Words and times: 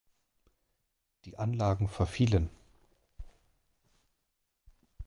Die 1.25 1.37
Anlagen 1.37 1.87
verfielen. 1.87 2.49